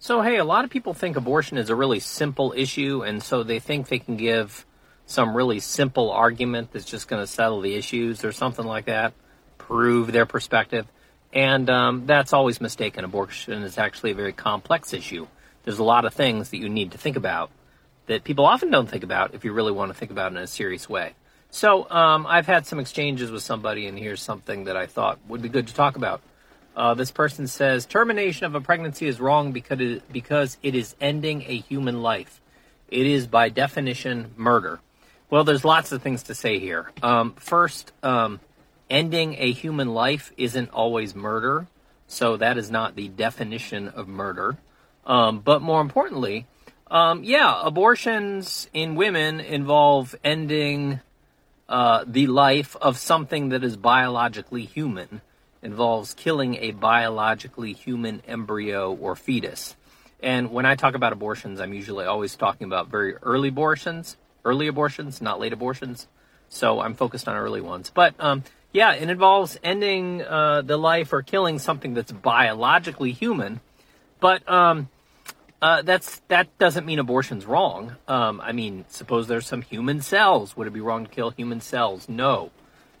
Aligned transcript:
So, 0.00 0.22
hey, 0.22 0.36
a 0.36 0.44
lot 0.44 0.64
of 0.64 0.70
people 0.70 0.94
think 0.94 1.16
abortion 1.16 1.58
is 1.58 1.70
a 1.70 1.74
really 1.74 1.98
simple 1.98 2.54
issue, 2.56 3.02
and 3.02 3.20
so 3.20 3.42
they 3.42 3.58
think 3.58 3.88
they 3.88 3.98
can 3.98 4.16
give 4.16 4.64
some 5.06 5.36
really 5.36 5.58
simple 5.58 6.12
argument 6.12 6.70
that's 6.72 6.84
just 6.84 7.08
going 7.08 7.20
to 7.20 7.26
settle 7.26 7.60
the 7.60 7.74
issues 7.74 8.24
or 8.24 8.30
something 8.30 8.64
like 8.64 8.84
that, 8.84 9.12
prove 9.56 10.12
their 10.12 10.24
perspective. 10.24 10.86
And 11.32 11.68
um, 11.68 12.06
that's 12.06 12.32
always 12.32 12.60
mistaken. 12.60 13.04
Abortion 13.04 13.64
is 13.64 13.76
actually 13.76 14.12
a 14.12 14.14
very 14.14 14.32
complex 14.32 14.92
issue. 14.92 15.26
There's 15.64 15.80
a 15.80 15.84
lot 15.84 16.04
of 16.04 16.14
things 16.14 16.50
that 16.50 16.58
you 16.58 16.68
need 16.68 16.92
to 16.92 16.98
think 16.98 17.16
about 17.16 17.50
that 18.06 18.22
people 18.22 18.46
often 18.46 18.70
don't 18.70 18.88
think 18.88 19.02
about 19.02 19.34
if 19.34 19.44
you 19.44 19.52
really 19.52 19.72
want 19.72 19.92
to 19.92 19.98
think 19.98 20.12
about 20.12 20.32
it 20.32 20.36
in 20.36 20.42
a 20.42 20.46
serious 20.46 20.88
way. 20.88 21.14
So, 21.50 21.90
um, 21.90 22.24
I've 22.24 22.46
had 22.46 22.66
some 22.66 22.78
exchanges 22.78 23.32
with 23.32 23.42
somebody, 23.42 23.86
and 23.86 23.98
here's 23.98 24.22
something 24.22 24.64
that 24.64 24.76
I 24.76 24.86
thought 24.86 25.18
would 25.26 25.42
be 25.42 25.48
good 25.48 25.66
to 25.66 25.74
talk 25.74 25.96
about. 25.96 26.20
Uh, 26.78 26.94
this 26.94 27.10
person 27.10 27.48
says 27.48 27.86
termination 27.86 28.46
of 28.46 28.54
a 28.54 28.60
pregnancy 28.60 29.08
is 29.08 29.18
wrong 29.18 29.50
because 29.50 29.80
it, 29.80 30.12
because 30.12 30.56
it 30.62 30.76
is 30.76 30.94
ending 31.00 31.42
a 31.48 31.58
human 31.58 32.02
life. 32.02 32.40
It 32.88 33.04
is 33.04 33.26
by 33.26 33.48
definition 33.48 34.30
murder. 34.36 34.78
Well, 35.28 35.42
there's 35.42 35.64
lots 35.64 35.90
of 35.90 36.02
things 36.02 36.22
to 36.24 36.36
say 36.36 36.60
here. 36.60 36.92
Um, 37.02 37.32
first, 37.32 37.90
um, 38.04 38.38
ending 38.88 39.34
a 39.40 39.50
human 39.50 39.88
life 39.88 40.30
isn't 40.36 40.70
always 40.70 41.16
murder, 41.16 41.66
so 42.06 42.36
that 42.36 42.56
is 42.56 42.70
not 42.70 42.94
the 42.94 43.08
definition 43.08 43.88
of 43.88 44.06
murder. 44.06 44.56
Um, 45.04 45.40
but 45.40 45.60
more 45.60 45.80
importantly, 45.80 46.46
um, 46.92 47.24
yeah, 47.24 47.60
abortions 47.60 48.70
in 48.72 48.94
women 48.94 49.40
involve 49.40 50.14
ending 50.22 51.00
uh, 51.68 52.04
the 52.06 52.28
life 52.28 52.76
of 52.76 52.98
something 52.98 53.48
that 53.48 53.64
is 53.64 53.76
biologically 53.76 54.64
human 54.64 55.22
involves 55.62 56.14
killing 56.14 56.56
a 56.56 56.72
biologically 56.72 57.72
human 57.72 58.22
embryo 58.26 58.94
or 58.94 59.16
fetus. 59.16 59.76
And 60.20 60.50
when 60.50 60.66
I 60.66 60.74
talk 60.74 60.94
about 60.94 61.12
abortions, 61.12 61.60
I'm 61.60 61.72
usually 61.72 62.04
always 62.04 62.34
talking 62.36 62.66
about 62.66 62.88
very 62.88 63.14
early 63.16 63.48
abortions, 63.48 64.16
early 64.44 64.66
abortions, 64.66 65.20
not 65.20 65.38
late 65.38 65.52
abortions. 65.52 66.08
So 66.48 66.80
I'm 66.80 66.94
focused 66.94 67.28
on 67.28 67.36
early 67.36 67.60
ones. 67.60 67.90
But 67.94 68.14
um, 68.18 68.42
yeah, 68.72 68.94
it 68.94 69.08
involves 69.08 69.58
ending 69.62 70.22
uh, 70.22 70.62
the 70.62 70.76
life 70.76 71.12
or 71.12 71.22
killing 71.22 71.58
something 71.58 71.94
that's 71.94 72.12
biologically 72.12 73.12
human. 73.12 73.60
But 74.20 74.48
um, 74.50 74.88
uh, 75.62 75.82
that's 75.82 76.20
that 76.28 76.56
doesn't 76.58 76.86
mean 76.86 76.98
abortion's 76.98 77.46
wrong. 77.46 77.96
Um, 78.06 78.40
I 78.40 78.52
mean, 78.52 78.84
suppose 78.88 79.28
there's 79.28 79.46
some 79.46 79.62
human 79.62 80.00
cells. 80.00 80.56
Would 80.56 80.66
it 80.66 80.72
be 80.72 80.80
wrong 80.80 81.06
to 81.06 81.10
kill 81.10 81.30
human 81.30 81.60
cells? 81.60 82.08
No. 82.08 82.50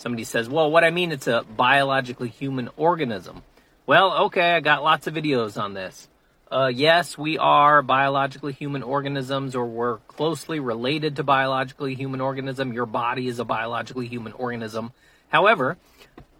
Somebody 0.00 0.24
says, 0.24 0.48
well, 0.48 0.70
what 0.70 0.82
I 0.82 0.90
mean, 0.90 1.12
it's 1.12 1.26
a 1.26 1.44
biologically 1.56 2.30
human 2.30 2.70
organism. 2.78 3.42
Well, 3.84 4.24
okay, 4.24 4.52
I 4.52 4.60
got 4.60 4.82
lots 4.82 5.06
of 5.06 5.12
videos 5.12 5.60
on 5.60 5.74
this. 5.74 6.08
Uh, 6.50 6.70
yes, 6.74 7.18
we 7.18 7.36
are 7.36 7.82
biologically 7.82 8.54
human 8.54 8.82
organisms, 8.82 9.54
or 9.54 9.66
we're 9.66 9.98
closely 10.08 10.58
related 10.58 11.16
to 11.16 11.22
biologically 11.22 11.94
human 11.94 12.22
organism. 12.22 12.72
Your 12.72 12.86
body 12.86 13.28
is 13.28 13.40
a 13.40 13.44
biologically 13.44 14.06
human 14.06 14.32
organism. 14.32 14.92
However, 15.28 15.76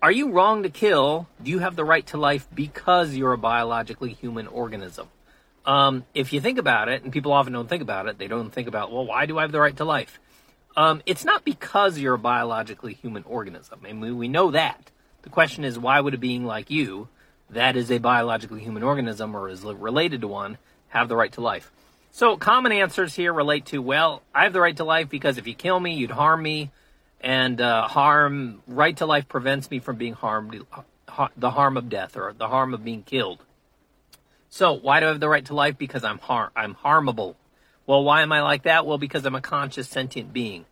are 0.01 0.11
you 0.11 0.31
wrong 0.31 0.63
to 0.63 0.71
kill? 0.71 1.29
Do 1.43 1.51
you 1.51 1.59
have 1.59 1.77
the 1.77 1.85
right 1.85 2.07
to 2.07 2.17
life 2.17 2.49
because 2.55 3.15
you're 3.15 3.35
a 3.35 3.39
biologically 3.39 4.15
human 4.15 4.47
organism? 4.47 5.09
Um, 5.67 6.07
if 6.15 6.33
you 6.33 6.41
think 6.41 6.57
about 6.57 6.89
it, 6.89 7.03
and 7.03 7.13
people 7.13 7.33
often 7.33 7.53
don't 7.53 7.69
think 7.69 7.83
about 7.83 8.07
it, 8.07 8.17
they 8.17 8.27
don't 8.27 8.49
think 8.49 8.69
about, 8.69 8.91
well, 8.91 9.05
why 9.05 9.27
do 9.27 9.37
I 9.37 9.43
have 9.43 9.53
the 9.53 9.61
right 9.61 9.77
to 9.77 9.85
life? 9.85 10.19
Um, 10.77 11.03
it's 11.05 11.25
not 11.25 11.45
because 11.45 11.99
you're 11.99 12.15
a 12.15 12.19
biologically 12.19 12.95
human 12.95 13.25
organism. 13.25 13.81
I 13.87 13.93
mean, 13.93 14.17
we 14.17 14.29
know 14.29 14.51
that. 14.53 14.91
The 15.23 15.29
question 15.29 15.65
is, 15.65 15.79
why 15.79 16.01
would 16.01 16.15
a 16.15 16.19
being 16.19 16.45
like 16.45 16.71
you, 16.71 17.09
that 17.51 17.77
is 17.77 17.91
a 17.91 17.99
biologically 17.99 18.61
human 18.61 18.83
organism 18.83 19.35
or 19.35 19.49
is 19.49 19.63
related 19.65 20.21
to 20.23 20.29
one, 20.29 20.59
have 20.89 21.09
the 21.09 21.17
right 21.17 21.33
to 21.33 21.41
life? 21.41 21.71
So, 22.13 22.37
common 22.37 22.73
answers 22.73 23.15
here 23.15 23.33
relate 23.33 23.67
to, 23.67 23.79
well, 23.81 24.23
I 24.35 24.45
have 24.45 24.53
the 24.53 24.61
right 24.61 24.77
to 24.77 24.85
life 24.85 25.09
because 25.09 25.39
if 25.39 25.47
you 25.47 25.55
kill 25.55 25.79
me, 25.79 25.95
you'd 25.95 26.11
harm 26.11 26.43
me, 26.43 26.71
and 27.21 27.61
uh, 27.61 27.87
harm, 27.87 28.63
right 28.67 28.97
to 28.97 29.07
life 29.07 29.29
prevents 29.29 29.71
me 29.71 29.79
from 29.79 29.97
being 29.97 30.15
harmed, 30.15 30.65
the 31.37 31.51
harm 31.51 31.77
of 31.77 31.89
death 31.89 32.17
or 32.17 32.33
the 32.33 32.49
harm 32.49 32.75
of 32.75 32.85
being 32.85 33.03
killed. 33.03 33.45
So, 34.49 34.73
why 34.73 34.99
do 34.99 35.07
I 35.07 35.11
have 35.11 35.21
the 35.21 35.29
right 35.29 35.45
to 35.47 35.55
life? 35.55 35.79
Because 35.79 36.03
I'm 36.03 36.19
har- 36.19 36.51
I'm 36.57 36.75
harmable. 36.75 37.37
Well, 37.87 38.05
why 38.05 38.23
am 38.23 38.33
I 38.33 38.43
like 38.43 38.65
that? 38.65 38.87
Well, 38.87 38.99
because 38.99 39.25
I'm 39.25 39.35
a 39.35 39.41
conscious 39.41 39.89
sentient 39.89 40.33
being. 40.33 40.65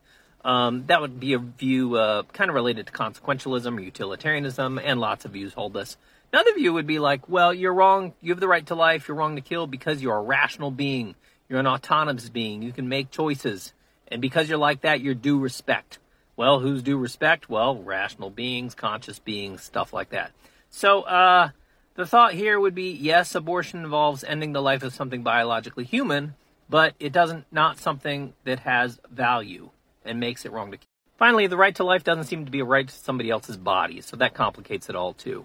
Um, 0.45 0.85
that 0.87 1.01
would 1.01 1.19
be 1.19 1.33
a 1.33 1.39
view 1.39 1.97
uh, 1.97 2.23
kind 2.33 2.49
of 2.49 2.55
related 2.55 2.87
to 2.87 2.93
consequentialism 2.93 3.77
or 3.77 3.81
utilitarianism, 3.81 4.79
and 4.79 5.01
lots 5.01 5.25
of 5.25 5.33
views 5.33 5.53
hold 5.53 5.75
this. 5.75 5.97
Another 6.33 6.55
view 6.55 6.73
would 6.75 6.87
be 6.87 6.99
like, 6.99 7.29
well, 7.29 7.53
you're 7.53 7.73
wrong. 7.73 8.13
You 8.21 8.33
have 8.33 8.41
the 8.41 8.49
right 8.49 8.67
to 8.67 8.75
life. 8.75 9.09
You're 9.09 9.17
wrong 9.17 9.37
to 9.37 9.43
kill 9.43 9.67
because 9.67 10.03
you're 10.03 10.17
a 10.17 10.23
rational 10.23 10.71
being. 10.71 11.15
You're 11.49 11.61
an 11.61 11.67
autonomous 11.67 12.29
being. 12.29 12.63
You 12.63 12.73
can 12.73 12.89
make 12.89 13.11
choices. 13.11 13.73
And 14.09 14.21
because 14.21 14.49
you're 14.49 14.59
like 14.59 14.83
that, 14.83 15.01
you're 15.01 15.15
due 15.15 15.39
respect. 15.39 15.99
Well, 16.37 16.61
who's 16.61 16.83
due 16.83 16.99
respect? 16.99 17.49
Well, 17.49 17.77
rational 17.77 18.31
beings, 18.31 18.75
conscious 18.75 19.19
beings, 19.19 19.63
stuff 19.63 19.93
like 19.93 20.11
that. 20.11 20.33
So, 20.71 21.03
uh, 21.03 21.51
the 21.95 22.07
thought 22.07 22.35
here 22.35 22.61
would 22.61 22.77
be 22.77 22.93
yes, 22.93 23.35
abortion 23.35 23.83
involves 23.83 24.23
ending 24.23 24.53
the 24.53 24.63
life 24.63 24.85
of 24.85 24.95
something 24.95 25.23
biologically 25.23 25.83
human, 25.83 26.35
but 26.69 26.95
it 27.01 27.13
doesn't 27.13 27.47
not 27.51 27.79
something 27.79 28.35
that 28.45 28.61
has 28.61 29.01
value 29.11 29.71
and 30.05 30.21
makes 30.21 30.45
it 30.45 30.53
wrong 30.53 30.71
to 30.71 30.77
keep. 30.77 30.87
Finally, 31.19 31.49
the 31.49 31.57
right 31.57 31.75
to 31.75 31.85
life 31.85 32.05
doesn't 32.05 32.25
seem 32.25 32.45
to 32.45 32.51
be 32.51 32.61
a 32.61 32.65
right 32.65 32.87
to 32.87 32.95
somebody 32.95 33.31
else's 33.31 33.57
body, 33.57 34.01
so 34.01 34.17
that 34.17 34.35
complicates 34.35 34.89
it 34.89 34.95
all 34.95 35.13
too. 35.13 35.45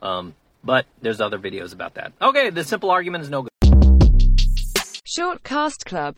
Um, 0.00 0.34
but 0.64 0.86
there's 1.00 1.20
other 1.20 1.38
videos 1.38 1.72
about 1.72 1.94
that. 1.94 2.12
Okay, 2.20 2.50
the 2.50 2.64
simple 2.64 2.90
argument 2.90 3.22
is 3.22 3.30
no 3.30 3.42
good. 3.42 3.48
Short 5.04 5.42
Cast 5.42 5.84
Club 5.84 6.10